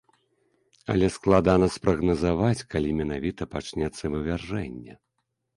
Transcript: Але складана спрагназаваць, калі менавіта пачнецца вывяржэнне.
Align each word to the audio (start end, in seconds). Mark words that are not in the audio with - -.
Але 0.93 1.09
складана 1.15 1.67
спрагназаваць, 1.75 2.65
калі 2.73 2.97
менавіта 3.03 3.49
пачнецца 3.55 4.03
вывяржэнне. 4.15 4.93